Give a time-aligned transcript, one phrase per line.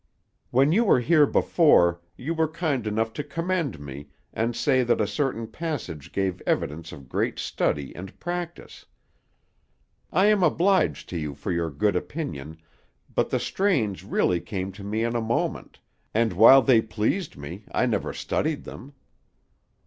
[0.49, 4.99] "When you were here before, you were kind enough to commend me, and say that
[4.99, 8.87] a certain passage gave evidence of great study and practice.
[10.11, 12.57] I am obliged to you for your good opinion,
[13.13, 15.77] but the strains really came to me in a moment,
[16.15, 18.93] and while they pleased me, I never studied them."